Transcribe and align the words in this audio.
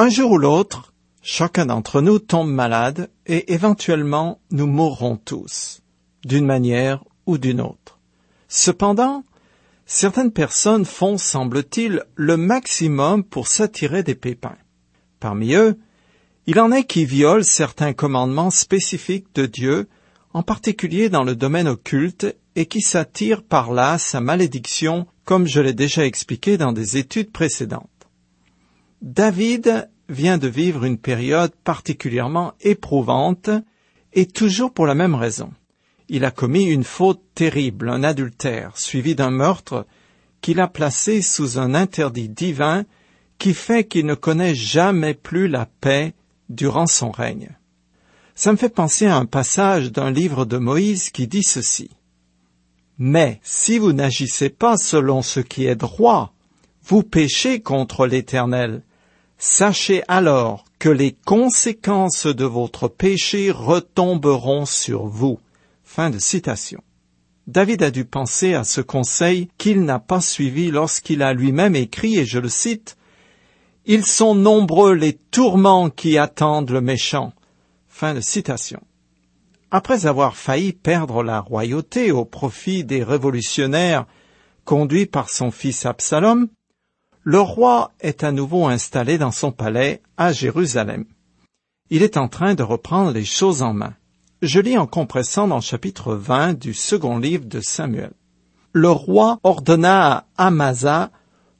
Un 0.00 0.10
jour 0.10 0.30
ou 0.30 0.38
l'autre, 0.38 0.92
chacun 1.22 1.66
d'entre 1.66 2.00
nous 2.00 2.20
tombe 2.20 2.48
malade 2.48 3.10
et 3.26 3.52
éventuellement 3.52 4.40
nous 4.52 4.68
mourrons 4.68 5.16
tous, 5.16 5.82
d'une 6.24 6.46
manière 6.46 7.02
ou 7.26 7.36
d'une 7.36 7.60
autre. 7.60 7.98
Cependant, 8.46 9.24
certaines 9.86 10.30
personnes 10.30 10.84
font, 10.84 11.18
semble-t-il, 11.18 12.04
le 12.14 12.36
maximum 12.36 13.24
pour 13.24 13.48
s'attirer 13.48 14.04
des 14.04 14.14
pépins. 14.14 14.56
Parmi 15.18 15.54
eux, 15.54 15.76
il 16.46 16.60
en 16.60 16.70
est 16.70 16.84
qui 16.84 17.04
violent 17.04 17.42
certains 17.42 17.92
commandements 17.92 18.50
spécifiques 18.50 19.34
de 19.34 19.46
Dieu, 19.46 19.88
en 20.32 20.44
particulier 20.44 21.08
dans 21.08 21.24
le 21.24 21.34
domaine 21.34 21.66
occulte, 21.66 22.36
et 22.54 22.66
qui 22.66 22.82
s'attirent 22.82 23.42
par 23.42 23.72
là 23.72 23.98
sa 23.98 24.20
malédiction, 24.20 25.08
comme 25.24 25.48
je 25.48 25.60
l'ai 25.60 25.74
déjà 25.74 26.06
expliqué 26.06 26.56
dans 26.56 26.72
des 26.72 26.98
études 26.98 27.32
précédentes. 27.32 27.97
David 29.02 29.90
vient 30.08 30.38
de 30.38 30.48
vivre 30.48 30.84
une 30.84 30.98
période 30.98 31.52
particulièrement 31.64 32.54
éprouvante, 32.60 33.50
et 34.12 34.26
toujours 34.26 34.72
pour 34.72 34.86
la 34.86 34.94
même 34.94 35.14
raison. 35.14 35.52
Il 36.08 36.24
a 36.24 36.30
commis 36.30 36.64
une 36.64 36.84
faute 36.84 37.22
terrible, 37.34 37.90
un 37.90 38.02
adultère, 38.02 38.76
suivi 38.78 39.14
d'un 39.14 39.30
meurtre, 39.30 39.86
qu'il 40.40 40.60
a 40.60 40.68
placé 40.68 41.20
sous 41.20 41.58
un 41.58 41.74
interdit 41.74 42.28
divin 42.28 42.84
qui 43.38 43.54
fait 43.54 43.86
qu'il 43.86 44.06
ne 44.06 44.14
connaît 44.14 44.54
jamais 44.54 45.14
plus 45.14 45.48
la 45.48 45.66
paix 45.66 46.14
durant 46.48 46.86
son 46.86 47.10
règne. 47.10 47.56
Ça 48.34 48.52
me 48.52 48.56
fait 48.56 48.68
penser 48.68 49.06
à 49.06 49.16
un 49.16 49.26
passage 49.26 49.92
d'un 49.92 50.10
livre 50.10 50.44
de 50.44 50.58
Moïse 50.58 51.10
qui 51.10 51.26
dit 51.26 51.42
ceci. 51.42 51.90
Mais 52.98 53.40
si 53.42 53.78
vous 53.78 53.92
n'agissez 53.92 54.48
pas 54.48 54.76
selon 54.76 55.22
ce 55.22 55.40
qui 55.40 55.66
est 55.66 55.76
droit, 55.76 56.32
vous 56.84 57.02
péchez 57.02 57.60
contre 57.60 58.06
l'Éternel. 58.06 58.82
Sachez 59.38 60.02
alors 60.08 60.64
que 60.80 60.88
les 60.88 61.12
conséquences 61.12 62.26
de 62.26 62.44
votre 62.44 62.88
péché 62.88 63.52
retomberont 63.52 64.66
sur 64.66 65.06
vous. 65.06 65.38
David 67.46 67.82
a 67.82 67.90
dû 67.90 68.04
penser 68.04 68.54
à 68.54 68.64
ce 68.64 68.80
conseil 68.80 69.48
qu'il 69.56 69.84
n'a 69.84 70.00
pas 70.00 70.20
suivi 70.20 70.70
lorsqu'il 70.70 71.22
a 71.22 71.32
lui-même 71.32 71.76
écrit, 71.76 72.18
et 72.18 72.26
je 72.26 72.40
le 72.40 72.48
cite, 72.48 72.96
ils 73.86 74.04
sont 74.04 74.34
nombreux 74.34 74.92
les 74.92 75.14
tourments 75.14 75.88
qui 75.88 76.18
attendent 76.18 76.70
le 76.70 76.80
méchant. 76.80 77.32
Après 79.70 80.06
avoir 80.06 80.36
failli 80.36 80.72
perdre 80.72 81.22
la 81.22 81.40
royauté 81.40 82.10
au 82.10 82.24
profit 82.24 82.84
des 82.84 83.02
révolutionnaires 83.02 84.06
conduits 84.64 85.06
par 85.06 85.30
son 85.30 85.50
fils 85.50 85.86
Absalom, 85.86 86.48
le 87.30 87.42
roi 87.42 87.92
est 88.00 88.24
à 88.24 88.32
nouveau 88.32 88.68
installé 88.68 89.18
dans 89.18 89.32
son 89.32 89.52
palais 89.52 90.00
à 90.16 90.32
Jérusalem. 90.32 91.04
Il 91.90 92.02
est 92.02 92.16
en 92.16 92.26
train 92.26 92.54
de 92.54 92.62
reprendre 92.62 93.10
les 93.10 93.26
choses 93.26 93.60
en 93.60 93.74
main. 93.74 93.92
Je 94.40 94.60
lis 94.60 94.78
en 94.78 94.86
compressant 94.86 95.46
dans 95.46 95.56
le 95.56 95.60
chapitre 95.60 96.14
20 96.14 96.58
du 96.58 96.72
second 96.72 97.18
livre 97.18 97.44
de 97.44 97.60
Samuel. 97.60 98.12
Le 98.72 98.90
roi 98.90 99.40
ordonna 99.42 100.24
à 100.38 100.46
Amasa 100.46 101.10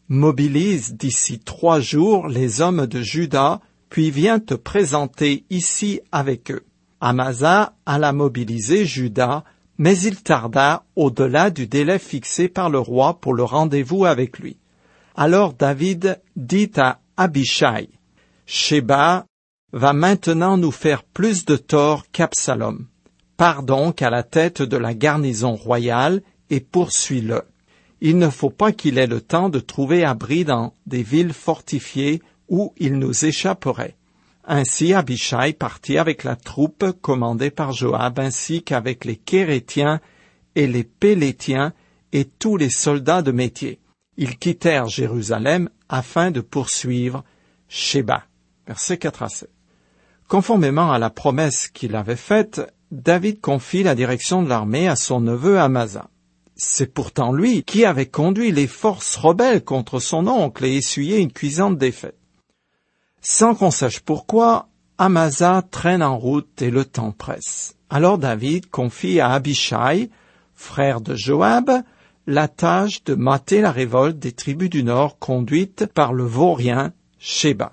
mobilise 0.09 0.95
d'ici 0.95 1.39
trois 1.39 1.81
jours 1.81 2.29
les 2.29 2.63
hommes 2.63 2.87
de 2.87 3.03
Juda, 3.03 3.61
puis 3.91 4.11
vient 4.11 4.41
te 4.41 4.55
présenter 4.55 5.45
ici 5.51 6.01
avec 6.13 6.51
eux. 6.51 6.65
Amasa 7.03 7.75
alla 7.85 8.15
mobiliser 8.15 8.87
Juda, 8.87 9.45
mais 9.77 9.99
il 9.99 10.23
tarda 10.23 10.85
au-delà 10.97 11.51
du 11.51 11.67
délai 11.67 11.99
fixé 11.99 12.49
par 12.49 12.71
le 12.71 12.79
roi 12.79 13.21
pour 13.21 13.35
le 13.35 13.45
rendez-vous 13.45 14.07
avec 14.07 14.39
lui. 14.39 14.57
Alors 15.21 15.53
David 15.53 16.21
dit 16.37 16.71
à 16.77 17.01
Abishai, 17.17 17.89
Sheba 18.47 19.27
va 19.73 19.93
maintenant 19.93 20.57
nous 20.57 20.71
faire 20.71 21.03
plus 21.03 21.45
de 21.45 21.57
tort 21.57 22.05
qu'Absalom. 22.13 22.87
Pars 23.37 23.65
donc 23.65 24.01
à 24.01 24.11
la 24.11 24.23
tête 24.23 24.63
de 24.63 24.77
la 24.77 24.95
garnison 24.95 25.57
royale 25.57 26.23
et 26.51 26.61
poursuis-le 26.61 27.43
il 28.01 28.19
ne 28.19 28.29
faut 28.29 28.51
pas 28.51 28.73
qu'il 28.73 28.99
ait 28.99 29.07
le 29.07 29.21
temps 29.21 29.49
de 29.49 29.59
trouver 29.59 30.05
abri 30.05 30.45
dans 30.45 30.73
des 30.87 31.03
villes 31.03 31.33
fortifiées 31.33 32.23
où 32.49 32.73
il 32.79 32.99
nous 32.99 33.25
échapperait. 33.25 33.97
Ainsi 34.45 34.95
Abishai 34.95 35.53
partit 35.53 35.99
avec 35.99 36.25
la 36.25 36.37
troupe 36.37 36.93
commandée 37.03 37.51
par 37.51 37.73
Joab 37.73 38.19
ainsi 38.21 38.63
qu'avec 38.63 39.05
les 39.05 39.17
Kérétiens 39.17 40.01
et 40.55 40.67
les 40.67 40.85
Pélétiens 40.85 41.73
et 42.13 42.25
tous 42.25 42.57
les 42.57 42.71
soldats 42.71 43.23
de 43.23 43.33
métier. 43.33 43.81
Ils 44.21 44.37
quittèrent 44.37 44.89
Jérusalem 44.89 45.71
afin 45.89 46.33
de 46.33 46.41
poursuivre 46.41 47.23
Sheba. 47.69 48.25
Verset 48.67 48.99
4 48.99 49.23
à 49.23 49.29
7. 49.29 49.51
Conformément 50.27 50.91
à 50.91 50.99
la 50.99 51.09
promesse 51.09 51.69
qu'il 51.69 51.95
avait 51.95 52.17
faite, 52.17 52.61
David 52.91 53.41
confie 53.41 53.85
la 53.85 53.95
direction 53.95 54.43
de 54.43 54.49
l'armée 54.49 54.89
à 54.89 54.97
son 54.97 55.21
neveu 55.21 55.61
Amasa. 55.61 56.11
C'est 56.57 56.93
pourtant 56.93 57.33
lui 57.33 57.63
qui 57.63 57.85
avait 57.85 58.07
conduit 58.07 58.51
les 58.51 58.67
forces 58.67 59.15
rebelles 59.15 59.63
contre 59.63 60.01
son 60.01 60.27
oncle 60.27 60.65
et 60.65 60.75
essuyé 60.75 61.19
une 61.19 61.33
cuisante 61.33 61.79
défaite. 61.79 62.19
Sans 63.21 63.55
qu'on 63.55 63.71
sache 63.71 64.01
pourquoi, 64.01 64.69
Amasa 64.99 65.63
traîne 65.71 66.03
en 66.03 66.19
route 66.19 66.61
et 66.61 66.71
le 66.71 66.85
temps 66.85 67.13
presse. 67.13 67.77
Alors 67.89 68.19
David 68.19 68.69
confie 68.69 69.21
à 69.21 69.31
Abishai, 69.31 70.11
frère 70.55 71.01
de 71.01 71.15
Joab, 71.15 71.71
la 72.29 72.47
tâche 72.47 73.05
de 73.05 73.15
mater 73.15 73.63
la 73.63 73.73
révolte 73.73 74.19
des 74.19 74.33
tribus 74.33 74.69
du 74.69 74.85
Nord 74.85 75.19
conduite 75.19 75.87
par 75.87 76.13
le 76.13 76.25
vaurien 76.25 76.93
Sheba. 77.19 77.73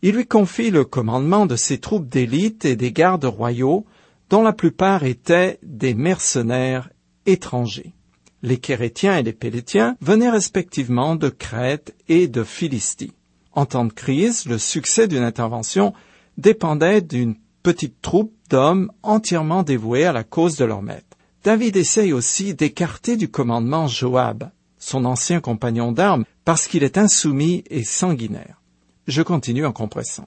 Il 0.00 0.14
lui 0.14 0.26
confie 0.26 0.70
le 0.70 0.84
commandement 0.84 1.44
de 1.44 1.56
ses 1.56 1.78
troupes 1.78 2.08
d'élite 2.08 2.64
et 2.64 2.76
des 2.76 2.92
gardes 2.92 3.24
royaux, 3.24 3.84
dont 4.30 4.44
la 4.44 4.52
plupart 4.52 5.02
étaient 5.02 5.58
des 5.64 5.92
mercenaires 5.92 6.88
étrangers. 7.26 7.94
Les 8.42 8.58
Kérétiens 8.58 9.18
et 9.18 9.24
les 9.24 9.32
Pélétiens 9.32 9.96
venaient 10.00 10.30
respectivement 10.30 11.16
de 11.16 11.28
Crète 11.28 11.96
et 12.08 12.28
de 12.28 12.44
Philistie. 12.44 13.12
En 13.50 13.66
temps 13.66 13.86
de 13.86 13.92
crise, 13.92 14.46
le 14.46 14.58
succès 14.58 15.08
d'une 15.08 15.24
intervention 15.24 15.94
dépendait 16.38 17.00
d'une 17.00 17.34
petite 17.64 18.00
troupe 18.02 18.32
d'hommes 18.50 18.92
entièrement 19.02 19.64
dévoués 19.64 20.04
à 20.04 20.12
la 20.12 20.22
cause 20.22 20.56
de 20.56 20.64
leur 20.64 20.82
maître. 20.82 21.13
David 21.44 21.76
essaye 21.76 22.14
aussi 22.14 22.54
d'écarter 22.54 23.18
du 23.18 23.28
commandement 23.28 23.86
Joab, 23.86 24.50
son 24.78 25.04
ancien 25.04 25.40
compagnon 25.40 25.92
d'armes, 25.92 26.24
parce 26.46 26.66
qu'il 26.66 26.82
est 26.82 26.96
insoumis 26.96 27.64
et 27.68 27.84
sanguinaire. 27.84 28.62
Je 29.06 29.20
continue 29.20 29.66
en 29.66 29.72
compressant. 29.72 30.26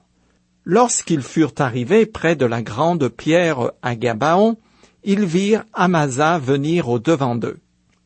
Lorsqu'ils 0.64 1.22
furent 1.22 1.54
arrivés 1.58 2.06
près 2.06 2.36
de 2.36 2.46
la 2.46 2.62
grande 2.62 3.08
pierre 3.08 3.72
à 3.82 3.96
Gabaon, 3.96 4.58
ils 5.02 5.24
virent 5.24 5.64
Amasa 5.72 6.38
venir 6.38 6.88
au 6.88 7.00
devant 7.00 7.34
d'eux. 7.34 7.58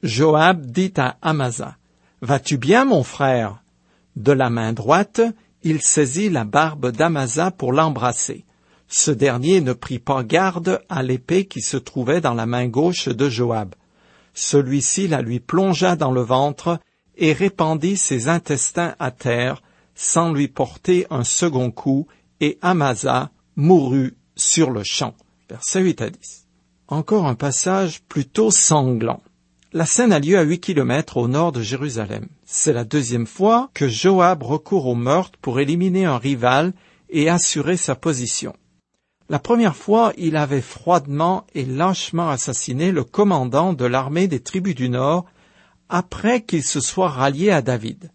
Joab 0.02 0.64
dit 0.64 0.94
à 0.96 1.18
Amasa, 1.20 1.76
Vas-tu 2.22 2.56
bien, 2.56 2.86
mon 2.86 3.02
frère? 3.02 3.62
De 4.16 4.32
la 4.32 4.48
main 4.48 4.72
droite, 4.72 5.20
il 5.62 5.82
saisit 5.82 6.30
la 6.30 6.44
barbe 6.44 6.92
d'Amasa 6.92 7.50
pour 7.50 7.72
l'embrasser. 7.72 8.46
Ce 8.94 9.10
dernier 9.10 9.62
ne 9.62 9.72
prit 9.72 9.98
pas 9.98 10.22
garde 10.22 10.82
à 10.90 11.02
l'épée 11.02 11.46
qui 11.46 11.62
se 11.62 11.78
trouvait 11.78 12.20
dans 12.20 12.34
la 12.34 12.44
main 12.44 12.68
gauche 12.68 13.08
de 13.08 13.28
Joab. 13.30 13.74
Celui-ci 14.34 15.08
la 15.08 15.22
lui 15.22 15.40
plongea 15.40 15.96
dans 15.96 16.12
le 16.12 16.20
ventre 16.20 16.78
et 17.16 17.32
répandit 17.32 17.96
ses 17.96 18.28
intestins 18.28 18.94
à 18.98 19.10
terre 19.10 19.62
sans 19.94 20.32
lui 20.32 20.48
porter 20.48 21.06
un 21.10 21.24
second 21.24 21.70
coup, 21.70 22.06
et 22.40 22.58
Amasa 22.60 23.30
mourut 23.56 24.14
sur 24.36 24.70
le 24.70 24.82
champ. 24.84 25.14
Verset 25.48 25.80
8 25.80 26.02
à 26.02 26.10
10 26.10 26.42
encore 26.92 27.26
un 27.26 27.34
passage 27.34 28.02
plutôt 28.02 28.50
sanglant. 28.50 29.22
La 29.72 29.86
scène 29.86 30.12
a 30.12 30.18
lieu 30.18 30.36
à 30.36 30.42
huit 30.42 30.60
kilomètres 30.60 31.16
au 31.16 31.26
nord 31.26 31.52
de 31.52 31.62
Jérusalem. 31.62 32.28
C'est 32.44 32.74
la 32.74 32.84
deuxième 32.84 33.26
fois 33.26 33.70
que 33.72 33.88
Joab 33.88 34.42
recourt 34.42 34.86
au 34.86 34.94
meurtre 34.94 35.38
pour 35.40 35.58
éliminer 35.58 36.04
un 36.04 36.18
rival 36.18 36.74
et 37.08 37.30
assurer 37.30 37.78
sa 37.78 37.94
position. 37.94 38.54
La 39.32 39.38
première 39.38 39.76
fois, 39.76 40.12
il 40.18 40.36
avait 40.36 40.60
froidement 40.60 41.46
et 41.54 41.64
lâchement 41.64 42.28
assassiné 42.28 42.92
le 42.92 43.02
commandant 43.02 43.72
de 43.72 43.86
l'armée 43.86 44.28
des 44.28 44.40
tribus 44.40 44.74
du 44.74 44.90
Nord 44.90 45.24
après 45.88 46.42
qu'il 46.42 46.62
se 46.62 46.80
soit 46.80 47.08
rallié 47.08 47.50
à 47.50 47.62
David. 47.62 48.10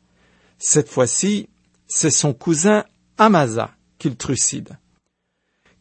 Cette 0.60 0.90
fois-ci, 0.90 1.50
c'est 1.88 2.12
son 2.12 2.36
cousin 2.36 2.86
Amasa 3.18 3.72
qu'il 3.98 4.16
trucide. 4.16 4.78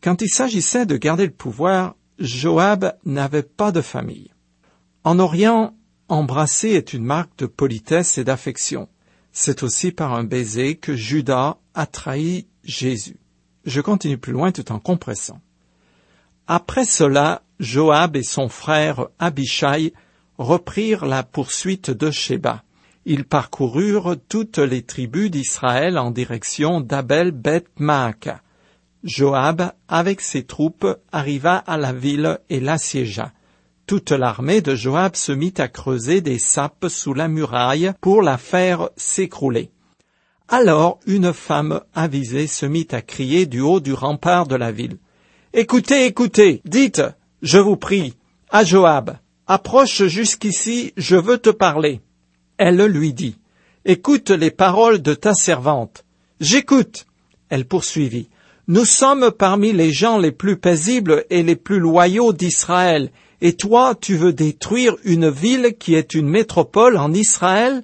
Quand 0.00 0.22
il 0.22 0.30
s'agissait 0.30 0.86
de 0.86 0.96
garder 0.96 1.26
le 1.26 1.34
pouvoir, 1.34 1.96
Joab 2.18 2.96
n'avait 3.04 3.42
pas 3.42 3.72
de 3.72 3.82
famille. 3.82 4.32
En 5.04 5.18
Orient, 5.18 5.74
embrasser 6.08 6.70
est 6.70 6.94
une 6.94 7.04
marque 7.04 7.36
de 7.40 7.46
politesse 7.46 8.16
et 8.16 8.24
d'affection. 8.24 8.88
C'est 9.32 9.62
aussi 9.62 9.92
par 9.92 10.14
un 10.14 10.24
baiser 10.24 10.76
que 10.76 10.96
Judas 10.96 11.58
a 11.74 11.84
trahi 11.84 12.46
Jésus. 12.64 13.18
Je 13.66 13.80
continue 13.80 14.16
plus 14.16 14.32
loin 14.32 14.52
tout 14.52 14.70
en 14.72 14.78
compressant. 14.78 15.40
Après 16.46 16.84
cela, 16.84 17.42
Joab 17.58 18.16
et 18.16 18.22
son 18.22 18.48
frère 18.48 19.08
Abishai 19.18 19.92
reprirent 20.38 21.04
la 21.04 21.24
poursuite 21.24 21.90
de 21.90 22.12
Sheba. 22.12 22.62
Ils 23.04 23.24
parcoururent 23.24 24.16
toutes 24.28 24.58
les 24.58 24.82
tribus 24.82 25.30
d'Israël 25.30 25.98
en 25.98 26.12
direction 26.12 26.80
d'Abel 26.80 27.32
Beth 27.32 27.68
Maaka. 27.78 28.42
Joab, 29.02 29.72
avec 29.88 30.20
ses 30.20 30.44
troupes, 30.44 30.86
arriva 31.12 31.56
à 31.56 31.76
la 31.76 31.92
ville 31.92 32.38
et 32.48 32.60
l'assiégea. 32.60 33.32
Toute 33.86 34.10
l'armée 34.10 34.60
de 34.60 34.74
Joab 34.74 35.14
se 35.14 35.32
mit 35.32 35.54
à 35.58 35.68
creuser 35.68 36.20
des 36.20 36.38
sapes 36.38 36.86
sous 36.88 37.14
la 37.14 37.28
muraille 37.28 37.92
pour 38.00 38.22
la 38.22 38.38
faire 38.38 38.90
s'écrouler. 38.96 39.70
Alors 40.48 41.00
une 41.06 41.32
femme 41.32 41.80
avisée 41.92 42.46
se 42.46 42.66
mit 42.66 42.86
à 42.92 43.02
crier 43.02 43.46
du 43.46 43.60
haut 43.60 43.80
du 43.80 43.92
rempart 43.92 44.46
de 44.46 44.54
la 44.54 44.70
ville. 44.70 44.98
Écoutez, 45.52 46.06
écoutez, 46.06 46.62
dites, 46.64 47.02
je 47.42 47.58
vous 47.58 47.76
prie, 47.76 48.14
à 48.50 48.62
Joab, 48.62 49.16
approche 49.48 50.04
jusqu'ici, 50.04 50.92
je 50.96 51.16
veux 51.16 51.38
te 51.38 51.50
parler. 51.50 52.00
Elle 52.58 52.84
lui 52.86 53.12
dit, 53.12 53.38
Écoute 53.84 54.30
les 54.30 54.52
paroles 54.52 55.02
de 55.02 55.14
ta 55.14 55.34
servante. 55.34 56.04
J'écoute. 56.40 57.06
Elle 57.48 57.64
poursuivit, 57.64 58.28
Nous 58.68 58.84
sommes 58.84 59.32
parmi 59.32 59.72
les 59.72 59.92
gens 59.92 60.18
les 60.18 60.32
plus 60.32 60.56
paisibles 60.56 61.24
et 61.28 61.42
les 61.42 61.56
plus 61.56 61.80
loyaux 61.80 62.32
d'Israël, 62.32 63.10
et 63.40 63.54
toi 63.54 63.96
tu 64.00 64.16
veux 64.16 64.32
détruire 64.32 64.94
une 65.02 65.28
ville 65.28 65.74
qui 65.76 65.94
est 65.96 66.14
une 66.14 66.28
métropole 66.28 66.98
en 66.98 67.12
Israël? 67.12 67.82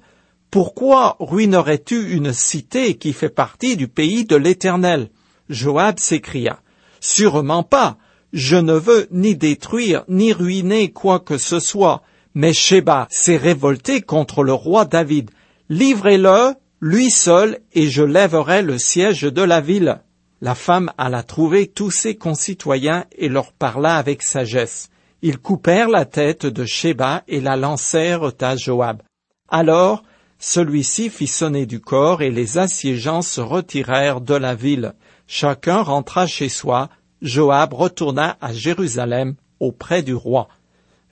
Pourquoi 0.53 1.17
ruinerais-tu 1.19 2.11
une 2.11 2.31
cité 2.31 2.95
qui 2.99 3.11
fait 3.11 3.29
partie 3.29 3.75
du 3.75 3.87
pays 3.87 4.23
de 4.23 4.35
l'Éternel? 4.35 5.09
Joab 5.49 5.97
s'écria, 5.97 6.59
Sûrement 6.99 7.63
pas. 7.63 7.97
Je 8.33 8.57
ne 8.57 8.73
veux 8.73 9.07
ni 9.09 9.35
détruire 9.35 10.03
ni 10.07 10.31
ruiner 10.31 10.91
quoi 10.91 11.19
que 11.19 11.39
ce 11.39 11.59
soit. 11.59 12.03
Mais 12.35 12.53
Sheba 12.53 13.07
s'est 13.09 13.37
révolté 13.37 14.01
contre 14.01 14.43
le 14.43 14.53
roi 14.53 14.85
David. 14.85 15.31
Livrez-le, 15.69 16.53
lui 16.81 17.09
seul, 17.09 17.57
et 17.73 17.89
je 17.89 18.03
lèverai 18.03 18.61
le 18.61 18.77
siège 18.77 19.23
de 19.23 19.41
la 19.41 19.59
ville. 19.59 20.01
La 20.39 20.53
femme 20.53 20.91
alla 20.99 21.23
trouver 21.23 21.65
tous 21.65 21.89
ses 21.89 22.15
concitoyens 22.15 23.05
et 23.17 23.27
leur 23.27 23.53
parla 23.53 23.97
avec 23.97 24.21
sagesse. 24.21 24.91
Ils 25.23 25.39
coupèrent 25.39 25.89
la 25.89 26.05
tête 26.05 26.45
de 26.45 26.63
Sheba 26.63 27.23
et 27.27 27.41
la 27.41 27.55
lancèrent 27.55 28.33
à 28.39 28.55
Joab. 28.55 29.01
Alors, 29.49 30.03
celui-ci 30.43 31.09
fit 31.09 31.27
sonner 31.27 31.65
du 31.65 31.79
corps 31.79 32.21
et 32.21 32.29
les 32.29 32.57
assiégeants 32.57 33.21
se 33.21 33.39
retirèrent 33.39 34.19
de 34.19 34.33
la 34.33 34.55
ville. 34.55 34.93
Chacun 35.25 35.81
rentra 35.81 36.27
chez 36.27 36.49
soi. 36.49 36.89
Joab 37.21 37.73
retourna 37.73 38.37
à 38.41 38.51
Jérusalem 38.51 39.35
auprès 39.61 40.03
du 40.03 40.13
roi. 40.13 40.49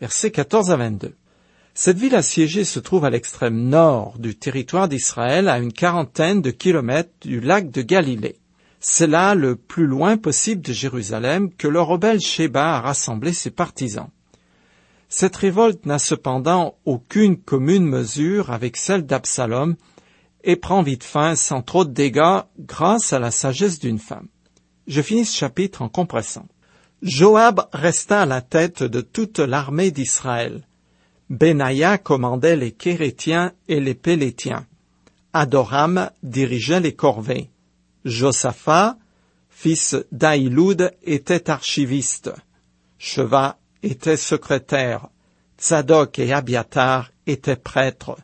Versets 0.02 0.32
14 0.32 0.72
à 0.72 0.76
22. 0.76 1.16
Cette 1.74 1.98
ville 1.98 2.16
assiégée 2.16 2.66
se 2.66 2.82
trouve 2.82 3.06
à 3.06 3.10
l'extrême 3.10 3.70
nord 3.70 4.20
du 4.20 4.36
territoire 4.36 4.90
d'Israël, 4.90 5.48
à 5.48 5.60
une 5.60 5.72
quarantaine 5.72 6.42
de 6.42 6.52
kilomètres 6.52 7.14
du 7.22 7.40
lac 7.40 7.72
de 7.72 7.82
Galilée. 7.82 8.36
C'est 8.82 9.08
là 9.08 9.34
le 9.34 9.56
plus 9.56 9.88
loin 9.88 10.18
possible 10.18 10.62
de 10.62 10.74
Jérusalem 10.74 11.54
que 11.54 11.70
le 11.70 11.80
rebelle 11.80 12.20
Sheba 12.20 12.76
a 12.76 12.82
rassemblé 12.82 13.32
ses 13.32 13.52
partisans. 13.52 14.10
Cette 15.14 15.36
révolte 15.36 15.86
n'a 15.86 16.00
cependant 16.00 16.78
aucune 16.86 17.36
commune 17.36 17.86
mesure 17.86 18.50
avec 18.50 18.78
celle 18.78 19.06
d'Absalom 19.06 19.76
et 20.46 20.56
prend 20.56 20.84
vite 20.84 21.04
fin 21.04 21.36
sans 21.36 21.62
trop 21.62 21.84
de 21.84 21.92
dégâts 21.92 22.44
grâce 22.58 23.12
à 23.12 23.20
la 23.20 23.30
sagesse 23.30 23.78
d'une 23.78 24.00
femme. 24.00 24.30
Je 24.88 25.02
finis 25.02 25.26
ce 25.26 25.38
chapitre 25.38 25.82
en 25.82 25.90
compressant. 25.90 26.48
Joab 27.02 27.68
resta 27.74 28.22
à 28.22 28.26
la 28.26 28.40
tête 28.40 28.84
de 28.84 29.02
toute 29.02 29.40
l'armée 29.40 29.92
d'Israël. 29.92 30.66
Benaïa 31.30 31.98
commandait 31.98 32.56
les 32.56 32.72
Kérétiens 32.72 33.52
et 33.68 33.82
les 33.82 33.96
Pélétiens. 33.96 34.66
Adoram 35.34 36.10
dirigeait 36.24 36.80
les 36.80 36.96
corvées. 36.96 37.50
Josaphat, 38.06 38.98
fils 39.50 39.98
d'Aïloud, 40.14 40.94
était 41.04 41.50
archiviste. 41.50 42.32
Sheva 42.98 43.58
était 43.84 44.18
secrétaire. 44.18 45.10
Tzadok 45.58 46.20
et 46.20 46.34
Abiatar 46.34 47.12
étaient 47.28 47.56
prêtres. 47.56 48.18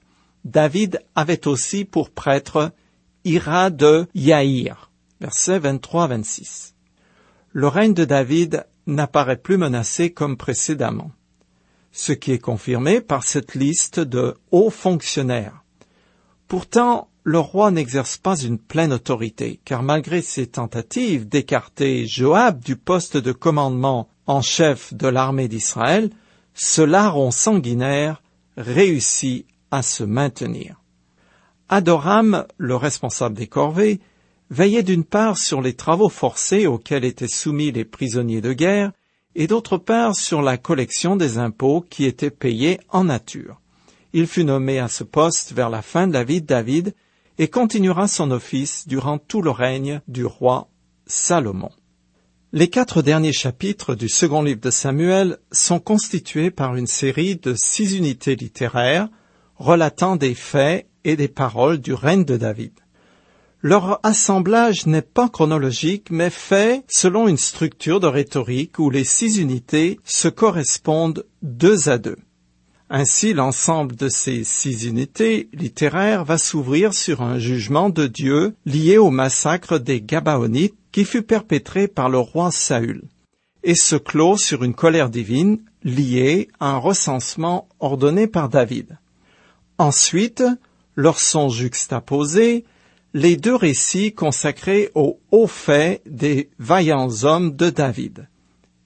David 0.45 1.01
avait 1.15 1.47
aussi 1.47 1.85
pour 1.85 2.09
prêtre 2.09 2.71
Ira 3.25 3.69
de 3.69 4.07
Yaïr. 4.15 4.91
Versets 5.19 5.59
23-26. 5.59 6.73
Le 7.51 7.67
règne 7.67 7.93
de 7.93 8.05
David 8.05 8.65
n'apparaît 8.85 9.37
plus 9.37 9.57
menacé 9.57 10.11
comme 10.11 10.37
précédemment, 10.37 11.11
ce 11.91 12.13
qui 12.13 12.31
est 12.31 12.39
confirmé 12.39 13.01
par 13.01 13.23
cette 13.23 13.55
liste 13.55 13.99
de 13.99 14.35
hauts 14.51 14.69
fonctionnaires. 14.69 15.63
Pourtant, 16.47 17.09
le 17.23 17.39
roi 17.39 17.71
n'exerce 17.71 18.15
pas 18.15 18.39
une 18.39 18.57
pleine 18.57 18.93
autorité, 18.93 19.59
car 19.65 19.83
malgré 19.83 20.21
ses 20.21 20.47
tentatives 20.47 21.27
d'écarter 21.27 22.07
Joab 22.07 22.63
du 22.63 22.77
poste 22.77 23.17
de 23.17 23.33
commandement 23.33 24.07
en 24.27 24.41
chef 24.41 24.93
de 24.93 25.07
l'armée 25.07 25.47
d'Israël, 25.47 26.09
ce 26.53 26.81
larron 26.81 27.31
sanguinaire 27.31 28.21
réussit 28.57 29.45
à 29.71 29.81
se 29.81 30.03
maintenir. 30.03 30.81
Adoram, 31.69 32.45
le 32.57 32.75
responsable 32.75 33.35
des 33.35 33.47
corvées, 33.47 33.99
veillait 34.49 34.83
d'une 34.83 35.03
part 35.03 35.37
sur 35.37 35.61
les 35.61 35.73
travaux 35.73 36.09
forcés 36.09 36.67
auxquels 36.67 37.05
étaient 37.05 37.27
soumis 37.27 37.71
les 37.71 37.85
prisonniers 37.85 38.41
de 38.41 38.53
guerre, 38.53 38.91
et 39.35 39.47
d'autre 39.47 39.77
part 39.77 40.15
sur 40.15 40.41
la 40.41 40.57
collection 40.57 41.15
des 41.15 41.37
impôts 41.37 41.85
qui 41.89 42.05
étaient 42.05 42.31
payés 42.31 42.79
en 42.89 43.03
nature. 43.03 43.61
Il 44.13 44.25
fut 44.25 44.45
nommé 44.45 44.79
à 44.79 44.87
ce 44.87 45.03
poste 45.03 45.51
vers 45.53 45.69
la 45.69 45.81
fin 45.81 46.07
de 46.07 46.13
la 46.13 46.23
vie 46.23 46.41
de 46.41 46.47
David 46.47 46.95
et 47.37 47.49
continuera 47.49 48.07
son 48.07 48.31
office 48.31 48.87
durant 48.87 49.19
tout 49.19 49.41
le 49.41 49.51
règne 49.51 50.01
du 50.07 50.25
roi 50.25 50.69
Salomon. 51.05 51.69
Les 52.53 52.69
quatre 52.69 53.01
derniers 53.01 53.33
chapitres 53.33 53.93
du 53.93 54.07
second 54.07 54.41
livre 54.41 54.61
de 54.61 54.69
Samuel 54.69 55.37
sont 55.51 55.81
constitués 55.81 56.49
par 56.49 56.77
une 56.77 56.87
série 56.87 57.35
de 57.35 57.53
six 57.55 57.97
unités 57.97 58.37
littéraires 58.37 59.09
relatant 59.57 60.15
des 60.15 60.33
faits 60.33 60.87
et 61.03 61.17
des 61.17 61.27
paroles 61.27 61.79
du 61.79 61.93
règne 61.93 62.23
de 62.23 62.37
David. 62.37 62.71
Leur 63.61 63.99
assemblage 64.03 64.85
n'est 64.85 65.01
pas 65.01 65.27
chronologique, 65.27 66.09
mais 66.09 66.29
fait 66.29 66.85
selon 66.87 67.27
une 67.27 67.37
structure 67.37 67.99
de 67.99 68.07
rhétorique 68.07 68.79
où 68.79 68.89
les 68.89 69.03
six 69.03 69.39
unités 69.39 69.99
se 70.05 70.29
correspondent 70.29 71.25
deux 71.41 71.89
à 71.89 71.97
deux. 71.97 72.17
Ainsi, 72.89 73.33
l'ensemble 73.33 73.97
de 73.97 74.07
ces 74.07 74.45
six 74.45 74.85
unités 74.85 75.49
littéraires 75.51 76.23
va 76.23 76.37
s'ouvrir 76.37 76.93
sur 76.93 77.21
un 77.21 77.39
jugement 77.39 77.89
de 77.89 78.07
Dieu 78.07 78.55
lié 78.65 78.97
au 78.97 79.09
massacre 79.09 79.79
des 79.79 79.99
Gabaonites 79.99 80.77
qui 80.97 81.05
fut 81.05 81.21
perpétré 81.21 81.87
par 81.87 82.09
le 82.09 82.17
roi 82.17 82.49
Saül, 82.49 83.03
et 83.61 83.75
se 83.75 83.95
clôt 83.95 84.35
sur 84.35 84.63
une 84.63 84.73
colère 84.73 85.11
divine 85.11 85.59
liée 85.83 86.47
à 86.59 86.71
un 86.71 86.77
recensement 86.77 87.69
ordonné 87.79 88.25
par 88.25 88.49
David. 88.49 88.97
Ensuite, 89.77 90.43
leur 90.95 91.19
sont 91.19 91.49
juxtaposés 91.49 92.65
les 93.13 93.37
deux 93.37 93.53
récits 93.53 94.11
consacrés 94.11 94.89
aux 94.95 95.19
hauts 95.29 95.45
faits 95.45 96.01
des 96.07 96.49
vaillants 96.57 97.23
hommes 97.25 97.55
de 97.55 97.69
David. 97.69 98.27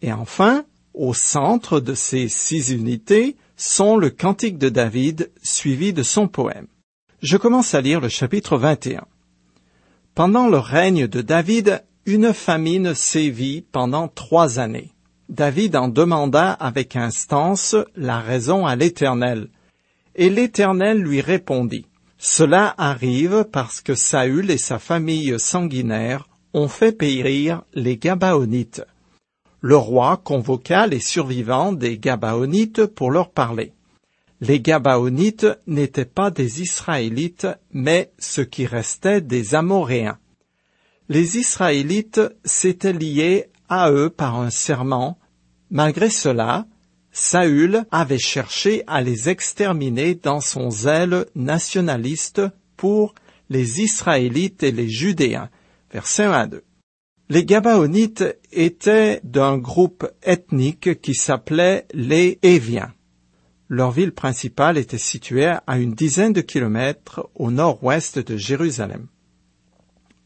Et 0.01 0.11
enfin, 0.11 0.65
au 0.93 1.13
centre 1.13 1.79
de 1.79 1.93
ces 1.93 2.27
six 2.27 2.71
unités, 2.71 3.37
sont 3.55 3.95
le 3.95 4.09
Cantique 4.09 4.57
de 4.57 4.67
David 4.67 5.31
suivi 5.41 5.93
de 5.93 6.03
son 6.03 6.27
poème. 6.27 6.67
Je 7.21 7.37
commence 7.37 7.73
à 7.73 7.79
lire 7.79 8.01
le 8.01 8.09
chapitre 8.09 8.57
21. 8.57 9.05
Pendant 10.13 10.49
le 10.49 10.57
règne 10.57 11.07
de 11.07 11.21
David, 11.21 11.81
une 12.05 12.33
famine 12.33 12.93
sévit 12.93 13.63
pendant 13.71 14.07
trois 14.07 14.59
années. 14.59 14.91
David 15.29 15.75
en 15.75 15.87
demanda 15.87 16.51
avec 16.51 16.95
instance 16.95 17.75
la 17.95 18.19
raison 18.19 18.65
à 18.65 18.75
l'Éternel. 18.75 19.47
Et 20.15 20.29
l'Éternel 20.29 20.99
lui 20.99 21.21
répondit. 21.21 21.85
Cela 22.17 22.75
arrive 22.77 23.45
parce 23.51 23.81
que 23.81 23.95
Saül 23.95 24.51
et 24.51 24.57
sa 24.57 24.77
famille 24.77 25.39
sanguinaire 25.39 26.27
ont 26.53 26.67
fait 26.67 26.91
périr 26.91 27.63
les 27.73 27.97
Gabaonites 27.97 28.83
le 29.61 29.77
roi 29.77 30.17
convoqua 30.17 30.87
les 30.87 30.99
survivants 30.99 31.71
des 31.71 31.99
Gabaonites 31.99 32.87
pour 32.87 33.11
leur 33.11 33.29
parler. 33.29 33.73
Les 34.41 34.59
Gabaonites 34.59 35.47
n'étaient 35.67 36.03
pas 36.03 36.31
des 36.31 36.63
Israélites, 36.63 37.47
mais 37.71 38.11
ce 38.17 38.41
qui 38.41 38.65
restait 38.65 39.21
des 39.21 39.53
Amoréens. 39.53 40.17
Les 41.13 41.37
Israélites 41.37 42.21
s'étaient 42.45 42.93
liés 42.93 43.47
à 43.67 43.91
eux 43.91 44.09
par 44.09 44.39
un 44.39 44.49
serment. 44.49 45.19
Malgré 45.69 46.09
cela, 46.09 46.67
Saül 47.11 47.83
avait 47.91 48.17
cherché 48.17 48.85
à 48.87 49.01
les 49.01 49.27
exterminer 49.27 50.15
dans 50.15 50.39
son 50.39 50.71
zèle 50.71 51.25
nationaliste 51.35 52.41
pour 52.77 53.13
les 53.49 53.81
Israélites 53.81 54.63
et 54.63 54.71
les 54.71 54.87
Judéens. 54.87 55.49
Verset 55.91 56.23
1 56.23 56.31
à 56.31 56.47
2. 56.47 56.63
Les 57.27 57.43
Gabaonites 57.43 58.23
étaient 58.53 59.19
d'un 59.25 59.57
groupe 59.57 60.09
ethnique 60.23 61.01
qui 61.01 61.13
s'appelait 61.13 61.87
les 61.93 62.39
Éviens. 62.41 62.93
Leur 63.67 63.91
ville 63.91 64.13
principale 64.13 64.77
était 64.77 64.97
située 64.97 65.55
à 65.67 65.77
une 65.77 65.91
dizaine 65.93 66.31
de 66.31 66.39
kilomètres 66.39 67.29
au 67.35 67.51
nord-ouest 67.51 68.17
de 68.17 68.37
Jérusalem. 68.37 69.07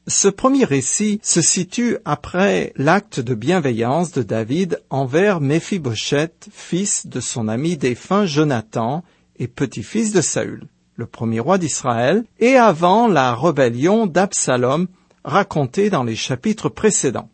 Ce 0.08 0.28
premier 0.28 0.66
récit 0.66 1.20
se 1.24 1.42
situe 1.42 1.98
après 2.06 2.74
l'acte 2.76 3.20
de 3.20 3.34
bienveillance 3.34 4.12
de 4.12 4.22
David 4.22 4.80
envers 4.92 5.42
Méphibosheth, 5.42 6.48
fils 6.54 7.08
de 7.08 7.20
son 7.20 7.48
ami 7.48 7.76
défunt 7.76 8.28
Jonathan 8.28 9.04
et 9.38 9.48
petit-fils 9.48 10.14
de 10.14 10.22
Saül, 10.22 10.68
le 10.96 11.08
premier 11.08 11.40
roi 11.40 11.58
d'Israël, 11.58 12.24
et 12.38 12.56
avant 12.56 13.08
la 13.08 13.34
rébellion 13.34 14.06
d'Absalom 14.06 14.88
racontée 15.24 15.90
dans 15.90 16.04
les 16.04 16.16
chapitres 16.16 16.70
précédents. 16.70 17.32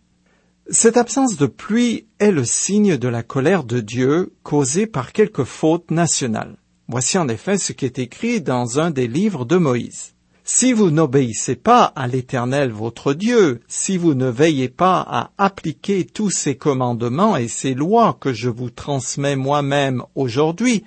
Cette 0.69 0.95
absence 0.95 1.35
de 1.35 1.47
pluie 1.47 2.07
est 2.19 2.31
le 2.31 2.45
signe 2.45 2.95
de 2.95 3.07
la 3.09 3.21
colère 3.21 3.65
de 3.65 3.81
Dieu 3.81 4.31
causée 4.43 4.87
par 4.87 5.11
quelques 5.11 5.43
fautes 5.43 5.91
nationales. 5.91 6.55
Voici 6.87 7.17
en 7.17 7.27
effet 7.27 7.57
ce 7.57 7.73
qui 7.73 7.83
est 7.83 7.99
écrit 7.99 8.39
dans 8.39 8.79
un 8.79 8.91
des 8.91 9.09
livres 9.09 9.43
de 9.43 9.57
Moïse. 9.57 10.13
Si 10.53 10.73
vous 10.73 10.91
n'obéissez 10.91 11.55
pas 11.55 11.85
à 11.95 12.07
l'Éternel 12.07 12.71
votre 12.71 13.13
Dieu, 13.13 13.61
si 13.69 13.95
vous 13.95 14.15
ne 14.15 14.27
veillez 14.27 14.67
pas 14.67 14.99
à 14.99 15.31
appliquer 15.37 16.03
tous 16.03 16.29
ces 16.29 16.57
commandements 16.57 17.37
et 17.37 17.47
ces 17.47 17.73
lois 17.73 18.17
que 18.19 18.33
je 18.33 18.49
vous 18.49 18.69
transmets 18.69 19.37
moi-même 19.37 20.03
aujourd'hui, 20.13 20.83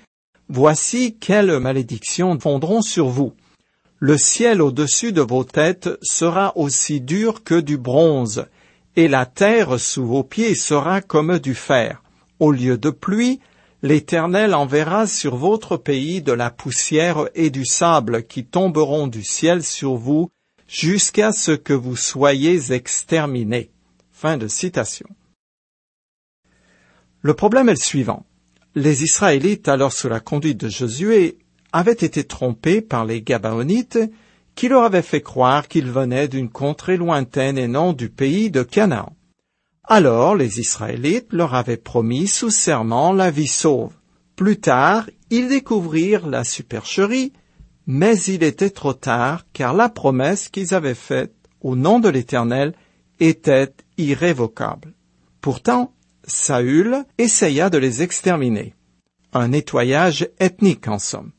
voici 0.49 1.17
quelles 1.19 1.59
malédictions 1.59 2.39
fondront 2.39 2.83
sur 2.83 3.07
vous. 3.07 3.33
Le 3.97 4.19
ciel 4.19 4.61
au-dessus 4.61 5.13
de 5.13 5.21
vos 5.21 5.43
têtes 5.43 5.89
sera 6.03 6.55
aussi 6.55 7.01
dur 7.01 7.43
que 7.43 7.59
du 7.59 7.79
bronze, 7.79 8.45
et 8.95 9.07
la 9.07 9.25
terre 9.25 9.79
sous 9.79 10.05
vos 10.05 10.23
pieds 10.23 10.53
sera 10.53 11.01
comme 11.01 11.39
du 11.39 11.55
fer. 11.55 12.03
Au 12.39 12.51
lieu 12.51 12.77
de 12.77 12.91
pluie, 12.91 13.39
L'Éternel 13.85 14.55
enverra 14.55 15.05
sur 15.05 15.35
votre 15.35 15.77
pays 15.77 16.23
de 16.23 16.31
la 16.31 16.49
poussière 16.49 17.29
et 17.35 17.51
du 17.51 17.65
sable 17.67 18.23
qui 18.25 18.43
tomberont 18.43 19.05
du 19.05 19.23
ciel 19.23 19.61
sur 19.63 19.93
vous 19.93 20.31
jusqu'à 20.67 21.31
ce 21.31 21.51
que 21.51 21.73
vous 21.73 21.95
soyez 21.95 22.73
exterminés. 22.73 23.69
Fin 24.11 24.39
de 24.39 24.47
citation. 24.47 25.05
Le 27.21 27.35
problème 27.35 27.69
est 27.69 27.73
le 27.73 27.77
suivant. 27.77 28.25
Les 28.73 29.03
Israélites, 29.03 29.67
alors 29.67 29.93
sous 29.93 30.09
la 30.09 30.19
conduite 30.19 30.61
de 30.61 30.69
Josué, 30.69 31.37
avaient 31.71 31.91
été 31.91 32.23
trompés 32.23 32.81
par 32.81 33.05
les 33.05 33.21
Gabaonites 33.21 33.99
qui 34.55 34.67
leur 34.67 34.81
avaient 34.81 35.03
fait 35.03 35.21
croire 35.21 35.67
qu'ils 35.67 35.91
venaient 35.91 36.27
d'une 36.27 36.49
contrée 36.49 36.97
lointaine 36.97 37.59
et 37.59 37.67
non 37.67 37.93
du 37.93 38.09
pays 38.09 38.49
de 38.49 38.63
Canaan. 38.63 39.15
Alors 39.87 40.35
les 40.35 40.59
Israélites 40.59 41.31
leur 41.31 41.53
avaient 41.53 41.77
promis 41.77 42.27
sous 42.27 42.49
serment 42.49 43.13
la 43.13 43.29
vie 43.29 43.47
sauve. 43.47 43.93
Plus 44.35 44.59
tard, 44.59 45.07
ils 45.29 45.47
découvrirent 45.47 46.27
la 46.27 46.43
supercherie, 46.43 47.33
mais 47.85 48.17
il 48.23 48.41
était 48.41 48.71
trop 48.71 48.93
tard 48.93 49.45
car 49.53 49.73
la 49.73 49.89
promesse 49.89 50.49
qu'ils 50.49 50.73
avaient 50.73 50.95
faite 50.95 51.35
au 51.61 51.75
nom 51.75 51.99
de 51.99 52.09
l'Éternel 52.09 52.73
était 53.19 53.73
irrévocable. 53.97 54.93
Pourtant, 55.39 55.93
Saül 56.25 57.05
essaya 57.19 57.69
de 57.69 57.77
les 57.77 58.01
exterminer. 58.01 58.73
Un 59.33 59.49
nettoyage 59.49 60.27
ethnique 60.39 60.87
en 60.87 60.97
somme. 60.97 61.31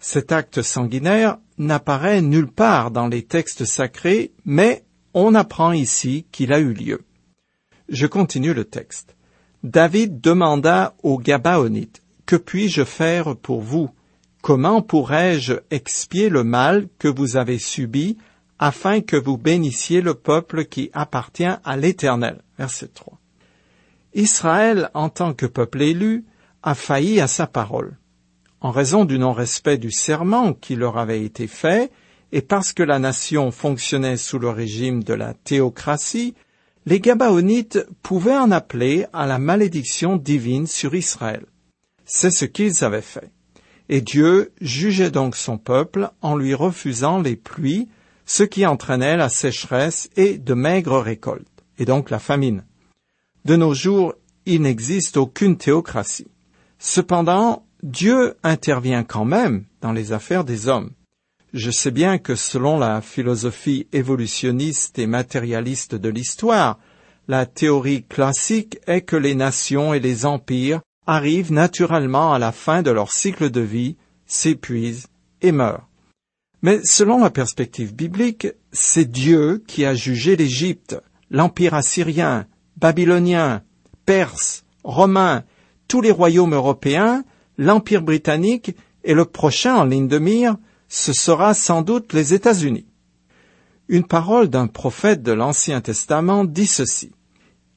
Cet 0.00 0.32
acte 0.32 0.62
sanguinaire 0.62 1.38
n'apparaît 1.58 2.20
nulle 2.20 2.50
part 2.50 2.90
dans 2.90 3.06
les 3.06 3.22
textes 3.22 3.64
sacrés, 3.64 4.32
mais 4.44 4.84
on 5.14 5.34
apprend 5.34 5.72
ici 5.72 6.26
qu'il 6.32 6.52
a 6.52 6.58
eu 6.58 6.72
lieu. 6.72 7.05
Je 7.88 8.06
continue 8.06 8.54
le 8.54 8.64
texte. 8.64 9.14
David 9.62 10.20
demanda 10.20 10.94
aux 11.02 11.18
Gabaonites, 11.18 12.02
Que 12.26 12.36
puis-je 12.36 12.82
faire 12.84 13.36
pour 13.36 13.60
vous? 13.60 13.90
Comment 14.42 14.82
pourrais-je 14.82 15.54
expier 15.70 16.28
le 16.28 16.44
mal 16.44 16.88
que 16.98 17.08
vous 17.08 17.36
avez 17.36 17.58
subi 17.58 18.16
afin 18.58 19.00
que 19.00 19.16
vous 19.16 19.36
bénissiez 19.38 20.00
le 20.00 20.14
peuple 20.14 20.64
qui 20.64 20.90
appartient 20.92 21.44
à 21.44 21.76
l'Éternel? 21.76 22.42
Verset 22.58 22.88
3. 22.88 23.18
Israël, 24.14 24.90
en 24.94 25.08
tant 25.08 25.34
que 25.34 25.46
peuple 25.46 25.82
élu, 25.82 26.24
a 26.62 26.74
failli 26.74 27.20
à 27.20 27.28
sa 27.28 27.46
parole. 27.46 27.98
En 28.60 28.70
raison 28.70 29.04
du 29.04 29.18
non-respect 29.18 29.78
du 29.78 29.92
serment 29.92 30.54
qui 30.54 30.74
leur 30.74 30.96
avait 30.98 31.22
été 31.22 31.46
fait, 31.46 31.92
et 32.32 32.42
parce 32.42 32.72
que 32.72 32.82
la 32.82 32.98
nation 32.98 33.50
fonctionnait 33.52 34.16
sous 34.16 34.38
le 34.38 34.48
régime 34.48 35.04
de 35.04 35.14
la 35.14 35.34
théocratie, 35.34 36.34
les 36.86 37.00
Gabaonites 37.00 37.84
pouvaient 38.02 38.36
en 38.36 38.52
appeler 38.52 39.06
à 39.12 39.26
la 39.26 39.40
malédiction 39.40 40.16
divine 40.16 40.68
sur 40.68 40.94
Israël. 40.94 41.44
C'est 42.04 42.30
ce 42.30 42.44
qu'ils 42.44 42.84
avaient 42.84 43.02
fait. 43.02 43.32
Et 43.88 44.00
Dieu 44.00 44.52
jugeait 44.60 45.10
donc 45.10 45.34
son 45.34 45.58
peuple 45.58 46.10
en 46.22 46.36
lui 46.36 46.54
refusant 46.54 47.20
les 47.20 47.34
pluies, 47.34 47.88
ce 48.24 48.44
qui 48.44 48.64
entraînait 48.64 49.16
la 49.16 49.28
sécheresse 49.28 50.08
et 50.16 50.38
de 50.38 50.54
maigres 50.54 51.00
récoltes, 51.00 51.64
et 51.78 51.84
donc 51.84 52.08
la 52.10 52.20
famine. 52.20 52.64
De 53.44 53.56
nos 53.56 53.74
jours, 53.74 54.14
il 54.44 54.62
n'existe 54.62 55.16
aucune 55.16 55.56
théocratie. 55.56 56.30
Cependant, 56.78 57.66
Dieu 57.82 58.36
intervient 58.44 59.04
quand 59.04 59.24
même 59.24 59.64
dans 59.80 59.92
les 59.92 60.12
affaires 60.12 60.44
des 60.44 60.68
hommes. 60.68 60.90
Je 61.52 61.70
sais 61.70 61.90
bien 61.90 62.18
que 62.18 62.34
selon 62.34 62.78
la 62.78 63.00
philosophie 63.00 63.86
évolutionniste 63.92 64.98
et 64.98 65.06
matérialiste 65.06 65.94
de 65.94 66.08
l'histoire, 66.08 66.78
la 67.28 67.46
théorie 67.46 68.04
classique 68.04 68.78
est 68.86 69.02
que 69.02 69.16
les 69.16 69.34
nations 69.34 69.94
et 69.94 70.00
les 70.00 70.26
empires 70.26 70.80
arrivent 71.06 71.52
naturellement 71.52 72.32
à 72.32 72.38
la 72.38 72.52
fin 72.52 72.82
de 72.82 72.90
leur 72.90 73.12
cycle 73.12 73.50
de 73.50 73.60
vie, 73.60 73.96
s'épuisent 74.26 75.06
et 75.40 75.52
meurent. 75.52 75.88
Mais 76.62 76.80
selon 76.84 77.22
la 77.22 77.30
perspective 77.30 77.94
biblique, 77.94 78.48
c'est 78.72 79.10
Dieu 79.10 79.62
qui 79.66 79.84
a 79.84 79.94
jugé 79.94 80.36
l'Égypte, 80.36 81.00
l'Empire 81.30 81.74
assyrien, 81.74 82.46
babylonien, 82.76 83.62
perse, 84.04 84.64
romain, 84.82 85.44
tous 85.86 86.00
les 86.00 86.10
royaumes 86.10 86.54
européens, 86.54 87.24
l'Empire 87.56 88.02
britannique 88.02 88.76
et 89.04 89.14
le 89.14 89.24
prochain 89.24 89.76
en 89.76 89.84
ligne 89.84 90.08
de 90.08 90.18
mire, 90.18 90.56
ce 90.88 91.12
sera 91.12 91.54
sans 91.54 91.82
doute 91.82 92.12
les 92.12 92.34
États-Unis. 92.34 92.86
Une 93.88 94.04
parole 94.04 94.48
d'un 94.48 94.66
prophète 94.66 95.22
de 95.22 95.32
l'Ancien 95.32 95.80
Testament 95.80 96.44
dit 96.44 96.66
ceci. 96.66 97.12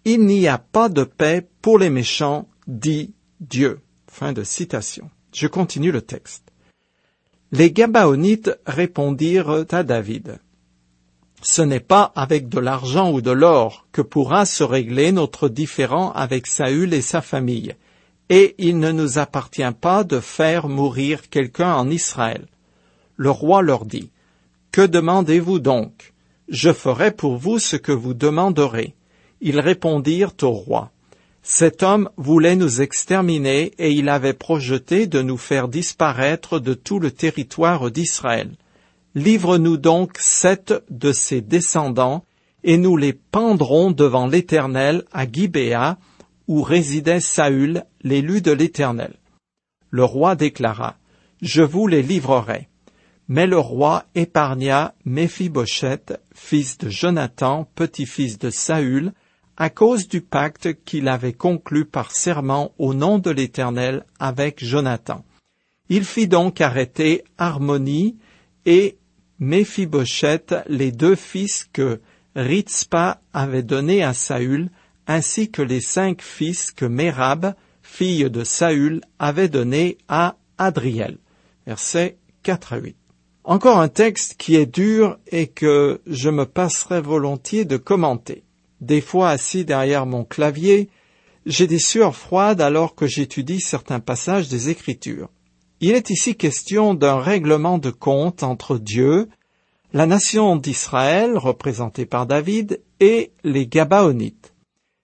Il 0.05 0.25
n'y 0.25 0.47
a 0.47 0.57
pas 0.57 0.89
de 0.89 1.03
paix 1.03 1.47
pour 1.61 1.77
les 1.77 1.89
méchants, 1.89 2.47
dit 2.67 3.13
Dieu. 3.39 3.79
Fin 4.07 4.33
de 4.33 4.43
citation. 4.43 5.09
Je 5.33 5.47
continue 5.47 5.91
le 5.91 6.01
texte. 6.01 6.51
Les 7.51 7.71
Gabaonites 7.71 8.51
répondirent 8.65 9.65
à 9.71 9.83
David. 9.83 10.39
Ce 11.41 11.61
n'est 11.61 11.79
pas 11.79 12.11
avec 12.15 12.49
de 12.49 12.59
l'argent 12.59 13.11
ou 13.11 13.21
de 13.21 13.31
l'or 13.31 13.87
que 13.91 14.01
pourra 14.01 14.45
se 14.45 14.63
régler 14.63 15.11
notre 15.11 15.47
différend 15.47 16.11
avec 16.11 16.47
Saül 16.47 16.93
et 16.93 17.01
sa 17.01 17.21
famille, 17.21 17.75
et 18.29 18.55
il 18.57 18.77
ne 18.79 18.91
nous 18.91 19.19
appartient 19.19 19.71
pas 19.79 20.03
de 20.03 20.19
faire 20.19 20.67
mourir 20.67 21.29
quelqu'un 21.29 21.73
en 21.73 21.89
Israël 21.89 22.47
le 23.19 23.31
roi 23.31 23.61
leur 23.61 23.85
dit, 23.85 24.11
Que 24.71 24.85
demandez-vous 24.87 25.59
donc? 25.59 26.13
Je 26.47 26.71
ferai 26.71 27.11
pour 27.11 27.35
vous 27.35 27.59
ce 27.59 27.75
que 27.75 27.91
vous 27.91 28.13
demanderez. 28.13 28.95
Ils 29.41 29.59
répondirent 29.59 30.31
au 30.41 30.51
roi. 30.51 30.91
Cet 31.43 31.83
homme 31.83 32.09
voulait 32.15 32.55
nous 32.55 32.81
exterminer 32.81 33.73
et 33.77 33.91
il 33.91 34.07
avait 34.07 34.33
projeté 34.33 35.05
de 35.05 35.21
nous 35.21 35.35
faire 35.35 35.67
disparaître 35.67 36.59
de 36.59 36.73
tout 36.73 36.97
le 36.97 37.11
territoire 37.11 37.91
d'Israël. 37.91 38.51
Livre-nous 39.15 39.75
donc 39.75 40.17
sept 40.17 40.73
de 40.89 41.11
ses 41.11 41.41
descendants, 41.41 42.23
et 42.63 42.77
nous 42.77 42.95
les 42.95 43.11
pendrons 43.11 43.91
devant 43.91 44.27
l'Éternel 44.27 45.03
à 45.11 45.29
Gibéa, 45.29 45.97
où 46.47 46.61
résidait 46.61 47.19
Saül, 47.19 47.83
l'élu 48.01 48.39
de 48.39 48.53
l'Éternel. 48.53 49.13
Le 49.89 50.05
roi 50.05 50.37
déclara, 50.37 50.95
Je 51.41 51.63
vous 51.63 51.85
les 51.87 52.01
livrerai. 52.01 52.68
Mais 53.29 53.45
le 53.45 53.59
roi 53.59 54.05
épargna 54.15 54.95
Méphibosheth, 55.05 56.19
fils 56.33 56.79
de 56.79 56.89
Jonathan, 56.89 57.69
petit-fils 57.75 58.39
de 58.39 58.49
Saül, 58.49 59.13
à 59.55 59.69
cause 59.69 60.07
du 60.07 60.21
pacte 60.21 60.83
qu'il 60.83 61.07
avait 61.07 61.33
conclu 61.33 61.85
par 61.85 62.11
serment 62.11 62.71
au 62.79 62.95
nom 62.95 63.19
de 63.19 63.29
l'Éternel 63.29 64.03
avec 64.17 64.65
Jonathan. 64.65 65.23
Il 65.89 66.05
fit 66.05 66.27
donc 66.27 66.59
arrêter 66.59 67.23
Harmonie 67.37 68.17
et 68.65 68.97
Méphibosheth, 69.37 70.55
les 70.67 70.91
deux 70.91 71.15
fils 71.15 71.69
que 71.71 72.01
Ritzpa 72.35 73.21
avait 73.31 73.63
donnés 73.63 74.03
à 74.03 74.15
Saül, 74.15 74.71
ainsi 75.05 75.51
que 75.51 75.61
les 75.61 75.81
cinq 75.81 76.23
fils 76.23 76.71
que 76.71 76.85
Mérab, 76.85 77.53
fille 77.83 78.27
de 78.27 78.43
Saül, 78.43 79.01
avait 79.19 79.49
donnés 79.49 79.99
à 80.07 80.35
Adriel. 80.57 81.19
Versets 81.67 82.17
4 82.41 82.73
à 82.73 82.77
8. 82.77 82.98
Encore 83.49 83.79
un 83.79 83.87
texte 83.87 84.35
qui 84.37 84.55
est 84.57 84.67
dur 84.67 85.17
et 85.31 85.47
que 85.47 86.01
je 86.05 86.29
me 86.29 86.45
passerai 86.45 87.01
volontiers 87.01 87.65
de 87.65 87.77
commenter. 87.77 88.43
Des 88.79 89.01
fois 89.01 89.31
assis 89.31 89.65
derrière 89.65 90.05
mon 90.05 90.23
clavier, 90.23 90.87
j'ai 91.47 91.65
des 91.65 91.79
sueurs 91.79 92.15
froides 92.15 92.61
alors 92.61 92.93
que 92.93 93.07
j'étudie 93.07 93.59
certains 93.59 93.99
passages 93.99 94.49
des 94.49 94.69
Écritures. 94.69 95.29
Il 95.81 95.95
est 95.95 96.11
ici 96.11 96.35
question 96.35 96.93
d'un 96.93 97.19
règlement 97.19 97.79
de 97.79 97.89
compte 97.89 98.43
entre 98.43 98.77
Dieu, 98.77 99.29
la 99.93 100.05
nation 100.05 100.55
d'Israël, 100.55 101.35
représentée 101.35 102.05
par 102.05 102.27
David, 102.27 102.83
et 102.99 103.31
les 103.43 103.65
Gabaonites. 103.65 104.53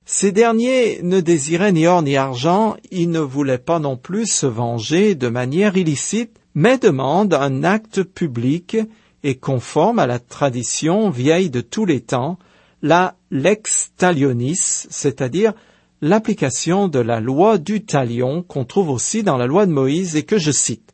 Ces 0.05 0.31
derniers 0.31 1.01
ne 1.01 1.19
désiraient 1.19 1.71
ni 1.71 1.87
or 1.87 2.03
ni 2.03 2.15
argent, 2.15 2.77
ils 2.91 3.09
ne 3.09 3.21
voulaient 3.21 3.57
pas 3.57 3.79
non 3.79 3.97
plus 3.97 4.27
se 4.27 4.45
venger 4.45 5.15
de 5.15 5.29
manière 5.29 5.77
illicite, 5.77 6.37
mais 6.55 6.77
demandent 6.77 7.33
un 7.33 7.63
acte 7.63 8.01
public 8.01 8.77
et 9.23 9.35
conforme 9.35 9.99
à 9.99 10.07
la 10.07 10.19
tradition 10.19 11.09
vieille 11.09 11.49
de 11.49 11.61
tous 11.61 11.85
les 11.85 12.01
temps, 12.01 12.39
la 12.81 13.15
lex 13.29 13.91
talionis, 13.97 14.55
c'est-à-dire 14.89 15.53
l'application 16.01 16.87
de 16.87 16.99
la 16.99 17.19
loi 17.19 17.57
du 17.57 17.83
talion 17.83 18.43
qu'on 18.43 18.63
trouve 18.63 18.89
aussi 18.89 19.23
dans 19.23 19.37
la 19.37 19.47
loi 19.47 19.65
de 19.65 19.71
Moïse 19.71 20.15
et 20.15 20.23
que 20.23 20.37
je 20.37 20.51
cite. 20.51 20.93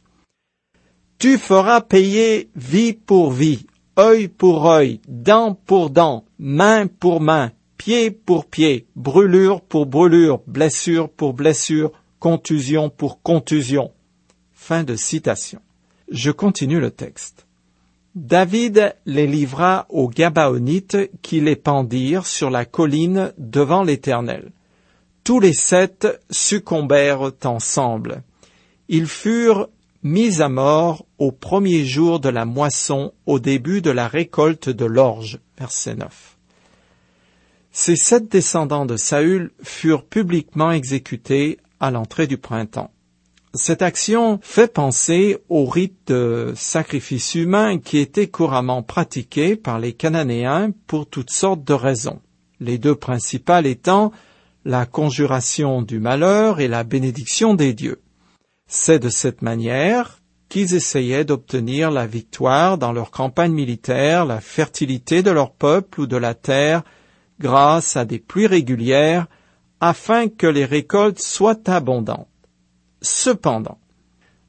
Tu 1.19 1.37
feras 1.37 1.81
payer 1.81 2.49
vie 2.55 2.93
pour 2.93 3.31
vie, 3.31 3.65
œil 3.99 4.27
pour 4.27 4.67
œil, 4.67 5.01
dent 5.07 5.53
pour 5.53 5.91
dent, 5.91 6.25
main 6.39 6.87
pour 6.87 7.21
main, 7.21 7.51
pied 7.77 8.09
pour 8.09 8.45
pied, 8.45 8.87
brûlure 8.95 9.61
pour 9.61 9.85
brûlure, 9.85 10.41
blessure 10.47 11.09
pour 11.09 11.33
blessure, 11.33 11.91
contusion 12.19 12.89
pour 12.89 13.21
contusion. 13.21 13.91
Fin 14.63 14.83
de 14.83 14.95
citation. 14.95 15.59
Je 16.11 16.29
continue 16.29 16.79
le 16.79 16.91
texte. 16.91 17.47
David 18.13 18.95
les 19.07 19.25
livra 19.25 19.87
aux 19.89 20.07
Gabaonites 20.07 21.09
qui 21.23 21.41
les 21.41 21.55
pendirent 21.55 22.27
sur 22.27 22.51
la 22.51 22.63
colline 22.63 23.33
devant 23.39 23.81
l'Éternel. 23.83 24.51
Tous 25.23 25.39
les 25.39 25.53
sept 25.53 26.07
succombèrent 26.29 27.31
ensemble. 27.43 28.21
Ils 28.87 29.07
furent 29.07 29.67
mis 30.03 30.43
à 30.43 30.47
mort 30.47 31.07
au 31.17 31.31
premier 31.31 31.83
jour 31.83 32.19
de 32.19 32.29
la 32.29 32.45
moisson, 32.45 33.13
au 33.25 33.39
début 33.39 33.81
de 33.81 33.89
la 33.89 34.07
récolte 34.07 34.69
de 34.69 34.85
l'orge. 34.85 35.39
Verset 35.57 35.95
9. 35.95 36.37
Ces 37.71 37.95
sept 37.95 38.31
descendants 38.31 38.85
de 38.85 38.95
Saül 38.95 39.53
furent 39.63 40.05
publiquement 40.05 40.71
exécutés 40.71 41.57
à 41.79 41.89
l'entrée 41.89 42.27
du 42.27 42.37
printemps. 42.37 42.91
Cette 43.53 43.81
action 43.81 44.39
fait 44.41 44.71
penser 44.71 45.37
au 45.49 45.65
rite 45.65 46.07
de 46.07 46.53
sacrifice 46.55 47.35
humain 47.35 47.79
qui 47.79 47.97
était 47.97 48.27
couramment 48.27 48.81
pratiqué 48.81 49.57
par 49.57 49.77
les 49.77 49.91
Cananéens 49.91 50.71
pour 50.87 51.05
toutes 51.05 51.31
sortes 51.31 51.65
de 51.65 51.73
raisons, 51.73 52.21
les 52.61 52.77
deux 52.77 52.95
principales 52.95 53.65
étant 53.65 54.13
la 54.63 54.85
conjuration 54.85 55.81
du 55.81 55.99
malheur 55.99 56.61
et 56.61 56.69
la 56.69 56.85
bénédiction 56.85 57.53
des 57.53 57.73
dieux. 57.73 58.01
C'est 58.67 58.99
de 58.99 59.09
cette 59.09 59.41
manière 59.41 60.19
qu'ils 60.47 60.73
essayaient 60.73 61.25
d'obtenir 61.25 61.91
la 61.91 62.07
victoire 62.07 62.77
dans 62.77 62.93
leur 62.93 63.11
campagne 63.11 63.51
militaire, 63.51 64.25
la 64.25 64.39
fertilité 64.39 65.23
de 65.23 65.31
leur 65.31 65.51
peuple 65.51 66.01
ou 66.01 66.07
de 66.07 66.15
la 66.17 66.35
terre, 66.35 66.83
grâce 67.37 67.97
à 67.97 68.05
des 68.05 68.19
pluies 68.19 68.47
régulières, 68.47 69.27
afin 69.81 70.29
que 70.29 70.47
les 70.47 70.65
récoltes 70.65 71.19
soient 71.19 71.69
abondantes. 71.69 72.30
Cependant, 73.01 73.79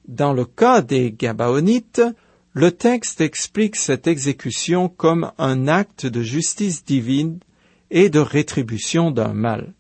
dans 0.07 0.33
le 0.33 0.45
cas 0.45 0.83
des 0.83 1.13
Gabaonites, 1.13 2.03
le 2.53 2.71
texte 2.73 3.21
explique 3.21 3.77
cette 3.77 4.07
exécution 4.07 4.89
comme 4.89 5.33
un 5.39 5.69
acte 5.69 6.07
de 6.07 6.23
justice 6.23 6.85
divine 6.85 7.39
et 7.91 8.11
de 8.11 8.19
rétribution 8.19 9.11
d'un 9.11 9.33
mal. 9.33 9.73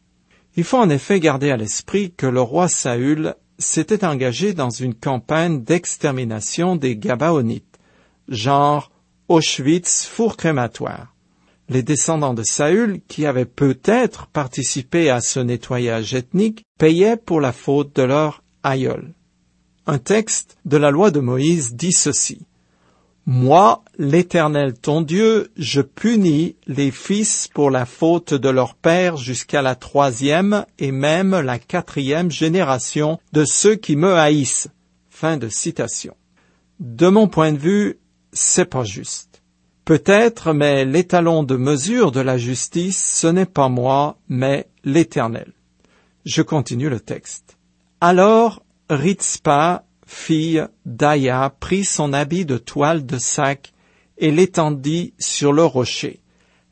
Il 0.56 0.64
faut 0.64 0.78
en 0.78 0.90
effet 0.90 1.20
garder 1.20 1.50
à 1.50 1.56
l'esprit 1.56 2.12
que 2.16 2.26
le 2.26 2.40
roi 2.40 2.68
Saül 2.68 3.34
s'était 3.58 4.04
engagé 4.04 4.54
dans 4.54 4.70
une 4.70 4.94
campagne 4.94 5.62
d'extermination 5.62 6.76
des 6.76 6.96
Gabaonites, 6.96 7.78
genre 8.28 8.90
Auschwitz 9.28 10.06
four 10.06 10.36
crématoire. 10.36 11.14
Les 11.68 11.82
descendants 11.82 12.34
de 12.34 12.42
Saül, 12.42 13.00
qui 13.08 13.24
avaient 13.24 13.46
peut-être 13.46 14.26
participé 14.26 15.10
à 15.10 15.20
ce 15.20 15.40
nettoyage 15.40 16.14
ethnique, 16.14 16.64
payaient 16.78 17.16
pour 17.16 17.40
la 17.40 17.52
faute 17.52 17.94
de 17.96 18.02
leur 18.02 18.41
un 18.64 19.98
texte 19.98 20.56
de 20.64 20.76
la 20.76 20.90
loi 20.90 21.10
de 21.10 21.20
Moïse 21.20 21.74
dit 21.74 21.92
ceci. 21.92 22.46
Moi, 23.24 23.84
l'Éternel 23.98 24.74
ton 24.74 25.00
Dieu, 25.00 25.52
je 25.56 25.80
punis 25.80 26.56
les 26.66 26.90
fils 26.90 27.48
pour 27.52 27.70
la 27.70 27.86
faute 27.86 28.34
de 28.34 28.48
leur 28.48 28.74
père 28.74 29.16
jusqu'à 29.16 29.62
la 29.62 29.76
troisième 29.76 30.66
et 30.80 30.90
même 30.90 31.38
la 31.38 31.60
quatrième 31.60 32.32
génération 32.32 33.20
de 33.32 33.44
ceux 33.44 33.76
qui 33.76 33.94
me 33.94 34.14
haïssent. 34.14 34.68
Fin 35.08 35.36
de 35.36 35.48
citation. 35.48 36.16
De 36.80 37.08
mon 37.08 37.28
point 37.28 37.52
de 37.52 37.58
vue, 37.58 37.98
c'est 38.32 38.64
pas 38.64 38.82
juste. 38.82 39.40
Peut-être, 39.84 40.52
mais 40.52 40.84
l'étalon 40.84 41.44
de 41.44 41.56
mesure 41.56 42.10
de 42.10 42.20
la 42.20 42.38
justice, 42.38 43.02
ce 43.02 43.28
n'est 43.28 43.46
pas 43.46 43.68
moi, 43.68 44.18
mais 44.28 44.66
l'Éternel. 44.84 45.52
Je 46.24 46.42
continue 46.42 46.88
le 46.88 47.00
texte. 47.00 47.56
Alors 48.04 48.64
Ritzpa, 48.90 49.84
fille 50.04 50.66
d'Aya, 50.84 51.54
prit 51.60 51.84
son 51.84 52.12
habit 52.12 52.44
de 52.44 52.58
toile 52.58 53.06
de 53.06 53.16
sac 53.16 53.72
et 54.18 54.32
l'étendit 54.32 55.14
sur 55.20 55.52
le 55.52 55.64
rocher. 55.64 56.18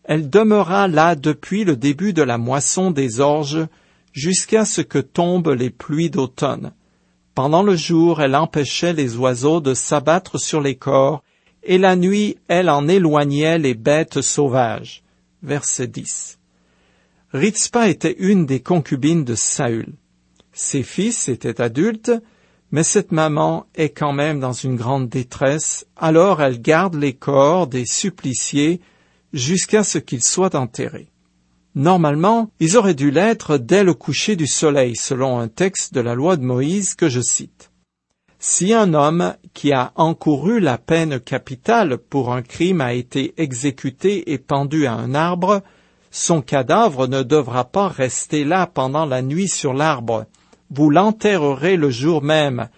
Elle 0.02 0.28
demeura 0.28 0.88
là 0.88 1.14
depuis 1.14 1.62
le 1.62 1.76
début 1.76 2.12
de 2.12 2.22
la 2.22 2.36
moisson 2.36 2.90
des 2.90 3.20
orges 3.20 3.64
jusqu'à 4.12 4.64
ce 4.64 4.80
que 4.80 4.98
tombent 4.98 5.54
les 5.56 5.70
pluies 5.70 6.10
d'automne. 6.10 6.72
Pendant 7.36 7.62
le 7.62 7.76
jour, 7.76 8.20
elle 8.20 8.34
empêchait 8.34 8.92
les 8.92 9.16
oiseaux 9.16 9.60
de 9.60 9.72
s'abattre 9.72 10.36
sur 10.36 10.60
les 10.60 10.74
corps, 10.74 11.22
et 11.62 11.78
la 11.78 11.94
nuit, 11.94 12.38
elle 12.48 12.68
en 12.68 12.88
éloignait 12.88 13.60
les 13.60 13.74
bêtes 13.74 14.20
sauvages. 14.20 15.04
Verset 15.44 15.86
10. 15.86 16.40
Ritzpa 17.32 17.88
était 17.88 18.16
une 18.18 18.46
des 18.46 18.58
concubines 18.58 19.22
de 19.22 19.36
Saül. 19.36 19.94
Ses 20.62 20.82
fils 20.82 21.28
étaient 21.30 21.62
adultes, 21.62 22.12
mais 22.70 22.82
cette 22.82 23.12
maman 23.12 23.64
est 23.74 23.88
quand 23.88 24.12
même 24.12 24.40
dans 24.40 24.52
une 24.52 24.76
grande 24.76 25.08
détresse, 25.08 25.86
alors 25.96 26.42
elle 26.42 26.60
garde 26.60 26.96
les 26.96 27.14
corps 27.14 27.66
des 27.66 27.86
suppliciés 27.86 28.82
jusqu'à 29.32 29.82
ce 29.82 29.96
qu'ils 29.96 30.22
soient 30.22 30.54
enterrés. 30.54 31.08
Normalement, 31.74 32.50
ils 32.60 32.76
auraient 32.76 32.94
dû 32.94 33.10
l'être 33.10 33.56
dès 33.56 33.82
le 33.82 33.94
coucher 33.94 34.36
du 34.36 34.46
soleil, 34.46 34.96
selon 34.96 35.40
un 35.40 35.48
texte 35.48 35.94
de 35.94 36.00
la 36.02 36.14
loi 36.14 36.36
de 36.36 36.44
Moïse 36.44 36.94
que 36.94 37.08
je 37.08 37.22
cite. 37.22 37.70
Si 38.38 38.74
un 38.74 38.92
homme 38.92 39.34
qui 39.54 39.72
a 39.72 39.92
encouru 39.96 40.60
la 40.60 40.76
peine 40.76 41.20
capitale 41.20 41.96
pour 41.96 42.34
un 42.34 42.42
crime 42.42 42.82
a 42.82 42.92
été 42.92 43.32
exécuté 43.38 44.30
et 44.30 44.38
pendu 44.38 44.84
à 44.84 44.92
un 44.92 45.14
arbre, 45.14 45.62
son 46.10 46.42
cadavre 46.42 47.06
ne 47.06 47.22
devra 47.22 47.64
pas 47.64 47.88
rester 47.88 48.44
là 48.44 48.66
pendant 48.66 49.06
la 49.06 49.22
nuit 49.22 49.48
sur 49.48 49.72
l'arbre, 49.72 50.26
vous 50.70 50.90
l'enterrerez 50.90 51.76
le 51.76 51.90
jour 51.90 52.22
même, 52.22 52.68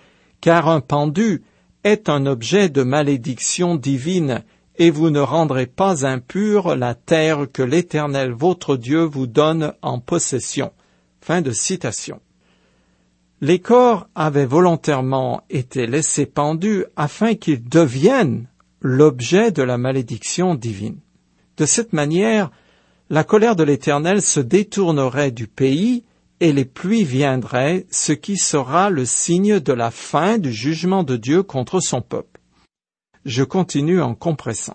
car 0.40 0.68
un 0.68 0.81
pendu 0.81 1.42
est 1.85 2.09
un 2.09 2.26
objet 2.26 2.68
de 2.68 2.83
malédiction 2.83 3.76
divine, 3.76 4.42
et 4.76 4.90
vous 4.90 5.11
ne 5.11 5.20
rendrez 5.20 5.66
pas 5.66 6.07
impure 6.07 6.76
la 6.76 6.94
terre 6.94 7.46
que 7.52 7.62
l'Éternel 7.62 8.33
votre 8.33 8.76
Dieu 8.76 9.02
vous 9.02 9.26
donne 9.26 9.74
en 9.83 9.98
possession. 9.98 10.72
Fin 11.20 11.42
de 11.42 11.52
citation. 11.52 12.20
Les 13.40 13.59
corps 13.59 14.09
avaient 14.14 14.46
volontairement 14.46 15.42
été 15.50 15.87
laissés 15.87 16.26
pendus 16.26 16.85
afin 16.96 17.35
qu'ils 17.35 17.68
deviennent 17.68 18.48
l'objet 18.81 19.50
de 19.50 19.62
la 19.62 19.78
malédiction 19.78 20.55
divine. 20.55 20.98
De 21.57 21.66
cette 21.66 21.92
manière, 21.92 22.50
la 23.11 23.24
colère 23.24 23.57
de 23.57 23.62
l'Éternel 23.62 24.22
se 24.22 24.40
détournerait 24.40 25.33
du 25.33 25.46
pays 25.46 26.05
et 26.42 26.52
les 26.52 26.64
pluies 26.64 27.05
viendraient, 27.05 27.87
ce 27.92 28.11
qui 28.11 28.37
sera 28.37 28.90
le 28.90 29.05
signe 29.05 29.61
de 29.61 29.72
la 29.72 29.92
fin 29.92 30.38
du 30.38 30.52
jugement 30.52 31.05
de 31.05 31.16
Dieu 31.16 31.44
contre 31.44 31.78
son 31.78 32.02
peuple. 32.02 32.40
Je 33.24 33.44
continue 33.44 34.02
en 34.02 34.16
compressant. 34.16 34.74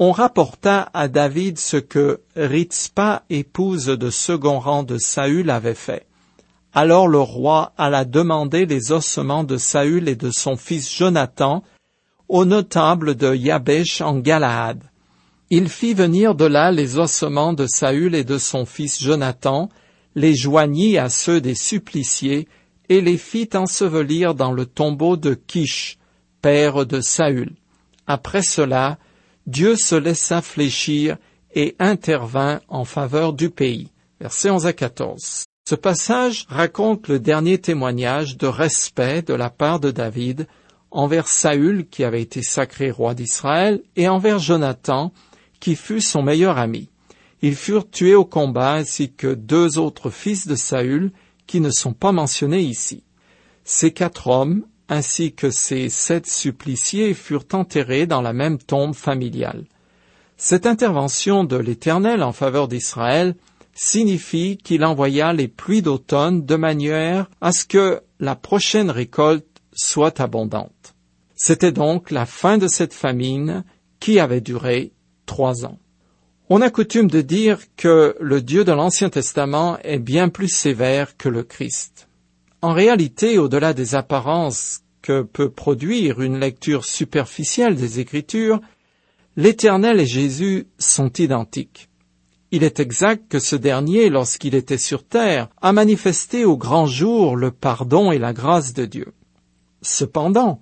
On 0.00 0.10
rapporta 0.10 0.90
à 0.92 1.06
David 1.06 1.58
ce 1.58 1.76
que 1.76 2.22
Ritzpa, 2.34 3.22
épouse 3.30 3.86
de 3.86 4.10
second 4.10 4.58
rang 4.58 4.82
de 4.82 4.98
Saül, 4.98 5.48
avait 5.48 5.76
fait. 5.76 6.08
Alors 6.74 7.06
le 7.06 7.20
roi 7.20 7.72
alla 7.78 8.04
demander 8.04 8.66
les 8.66 8.90
ossements 8.90 9.44
de 9.44 9.58
Saül 9.58 10.08
et 10.08 10.16
de 10.16 10.32
son 10.32 10.56
fils 10.56 10.92
Jonathan 10.92 11.62
aux 12.28 12.44
notables 12.44 13.14
de 13.14 13.32
Yabesh 13.32 14.00
en 14.00 14.18
Galaad. 14.18 14.82
Il 15.50 15.68
fit 15.68 15.94
venir 15.94 16.34
de 16.34 16.46
là 16.46 16.72
les 16.72 16.98
ossements 16.98 17.52
de 17.52 17.68
Saül 17.68 18.16
et 18.16 18.24
de 18.24 18.38
son 18.38 18.66
fils 18.66 19.00
Jonathan, 19.00 19.68
les 20.16 20.34
joignit 20.34 20.96
à 20.96 21.08
ceux 21.08 21.40
des 21.40 21.54
suppliciés 21.54 22.48
et 22.88 23.00
les 23.00 23.18
fit 23.18 23.50
ensevelir 23.54 24.34
dans 24.34 24.50
le 24.50 24.64
tombeau 24.64 25.16
de 25.16 25.34
Kish, 25.34 25.98
père 26.40 26.86
de 26.86 27.00
Saül. 27.00 27.52
Après 28.06 28.42
cela, 28.42 28.98
Dieu 29.46 29.76
se 29.76 29.94
laissa 29.94 30.40
fléchir 30.40 31.18
et 31.54 31.76
intervint 31.78 32.60
en 32.68 32.84
faveur 32.84 33.34
du 33.34 33.50
pays. 33.50 33.90
Versets 34.20 34.50
11 34.50 34.66
à 34.66 34.72
14. 34.72 35.44
Ce 35.68 35.74
passage 35.74 36.46
raconte 36.48 37.08
le 37.08 37.18
dernier 37.18 37.58
témoignage 37.58 38.38
de 38.38 38.46
respect 38.46 39.22
de 39.22 39.34
la 39.34 39.50
part 39.50 39.80
de 39.80 39.90
David 39.90 40.46
envers 40.90 41.28
Saül 41.28 41.86
qui 41.88 42.04
avait 42.04 42.22
été 42.22 42.42
sacré 42.42 42.90
roi 42.90 43.14
d'Israël 43.14 43.82
et 43.96 44.08
envers 44.08 44.38
Jonathan 44.38 45.12
qui 45.60 45.76
fut 45.76 46.00
son 46.00 46.22
meilleur 46.22 46.56
ami. 46.56 46.88
Ils 47.42 47.56
furent 47.56 47.90
tués 47.90 48.14
au 48.14 48.24
combat 48.24 48.72
ainsi 48.72 49.12
que 49.12 49.34
deux 49.34 49.78
autres 49.78 50.10
fils 50.10 50.46
de 50.46 50.54
Saül 50.54 51.12
qui 51.46 51.60
ne 51.60 51.70
sont 51.70 51.92
pas 51.92 52.12
mentionnés 52.12 52.62
ici. 52.62 53.04
Ces 53.64 53.92
quatre 53.92 54.28
hommes 54.28 54.64
ainsi 54.88 55.32
que 55.32 55.50
ces 55.50 55.88
sept 55.88 56.26
suppliciés 56.26 57.14
furent 57.14 57.46
enterrés 57.52 58.06
dans 58.06 58.22
la 58.22 58.32
même 58.32 58.58
tombe 58.58 58.94
familiale. 58.94 59.64
Cette 60.36 60.66
intervention 60.66 61.44
de 61.44 61.56
l'Éternel 61.56 62.22
en 62.22 62.32
faveur 62.32 62.68
d'Israël 62.68 63.34
signifie 63.74 64.58
qu'il 64.58 64.84
envoya 64.84 65.32
les 65.32 65.48
pluies 65.48 65.82
d'automne 65.82 66.44
de 66.44 66.56
manière 66.56 67.28
à 67.40 67.52
ce 67.52 67.64
que 67.64 68.02
la 68.20 68.36
prochaine 68.36 68.90
récolte 68.90 69.46
soit 69.72 70.20
abondante. 70.20 70.94
C'était 71.34 71.72
donc 71.72 72.10
la 72.10 72.26
fin 72.26 72.58
de 72.58 72.68
cette 72.68 72.94
famine 72.94 73.64
qui 74.00 74.18
avait 74.18 74.40
duré 74.40 74.92
trois 75.26 75.66
ans. 75.66 75.78
On 76.48 76.60
a 76.60 76.70
coutume 76.70 77.10
de 77.10 77.22
dire 77.22 77.58
que 77.76 78.14
le 78.20 78.40
Dieu 78.40 78.62
de 78.62 78.70
l'Ancien 78.70 79.10
Testament 79.10 79.78
est 79.82 79.98
bien 79.98 80.28
plus 80.28 80.46
sévère 80.46 81.16
que 81.16 81.28
le 81.28 81.42
Christ. 81.42 82.08
En 82.62 82.72
réalité, 82.72 83.36
au-delà 83.36 83.72
des 83.74 83.96
apparences 83.96 84.82
que 85.02 85.22
peut 85.22 85.50
produire 85.50 86.20
une 86.20 86.38
lecture 86.38 86.84
superficielle 86.84 87.74
des 87.74 87.98
Écritures, 87.98 88.60
l'Éternel 89.36 89.98
et 89.98 90.06
Jésus 90.06 90.68
sont 90.78 91.12
identiques. 91.14 91.88
Il 92.52 92.62
est 92.62 92.78
exact 92.78 93.28
que 93.28 93.40
ce 93.40 93.56
dernier, 93.56 94.08
lorsqu'il 94.08 94.54
était 94.54 94.78
sur 94.78 95.04
terre, 95.04 95.48
a 95.60 95.72
manifesté 95.72 96.44
au 96.44 96.56
grand 96.56 96.86
jour 96.86 97.34
le 97.34 97.50
pardon 97.50 98.12
et 98.12 98.18
la 98.18 98.32
grâce 98.32 98.72
de 98.72 98.84
Dieu. 98.84 99.12
Cependant, 99.82 100.60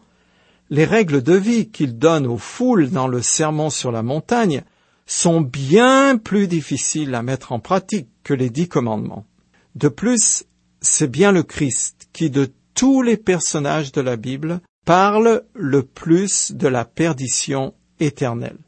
les 0.70 0.86
règles 0.86 1.22
de 1.22 1.34
vie 1.34 1.68
qu'il 1.68 1.98
donne 1.98 2.26
aux 2.26 2.38
foules 2.38 2.88
dans 2.88 3.06
le 3.06 3.20
sermon 3.20 3.68
sur 3.68 3.92
la 3.92 4.02
montagne 4.02 4.64
sont 5.06 5.40
bien 5.40 6.16
plus 6.16 6.48
difficiles 6.48 7.14
à 7.14 7.22
mettre 7.22 7.52
en 7.52 7.60
pratique 7.60 8.08
que 8.22 8.34
les 8.34 8.50
dix 8.50 8.68
commandements. 8.68 9.26
De 9.74 9.88
plus, 9.88 10.44
c'est 10.80 11.10
bien 11.10 11.32
le 11.32 11.42
Christ 11.42 12.08
qui, 12.12 12.30
de 12.30 12.52
tous 12.74 13.02
les 13.02 13.16
personnages 13.16 13.92
de 13.92 14.00
la 14.00 14.16
Bible, 14.16 14.60
parle 14.84 15.44
le 15.54 15.82
plus 15.82 16.52
de 16.52 16.68
la 16.68 16.84
perdition 16.84 17.74
éternelle. 18.00 18.58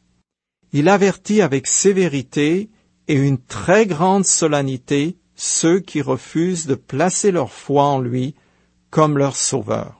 Il 0.72 0.88
avertit 0.88 1.42
avec 1.42 1.66
sévérité 1.66 2.70
et 3.08 3.14
une 3.14 3.38
très 3.38 3.86
grande 3.86 4.26
solennité 4.26 5.16
ceux 5.36 5.80
qui 5.80 6.00
refusent 6.00 6.66
de 6.66 6.74
placer 6.74 7.30
leur 7.30 7.52
foi 7.52 7.84
en 7.84 8.00
lui 8.00 8.34
comme 8.90 9.18
leur 9.18 9.36
sauveur. 9.36 9.95